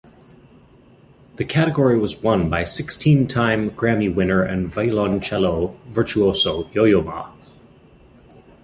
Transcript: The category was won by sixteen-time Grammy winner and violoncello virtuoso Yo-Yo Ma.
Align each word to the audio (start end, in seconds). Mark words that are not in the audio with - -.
The 1.35 1.45
category 1.45 1.95
was 1.99 2.23
won 2.23 2.49
by 2.49 2.63
sixteen-time 2.63 3.69
Grammy 3.75 4.11
winner 4.11 4.41
and 4.41 4.67
violoncello 4.67 5.77
virtuoso 5.91 6.71
Yo-Yo 6.73 7.03
Ma. 7.03 7.29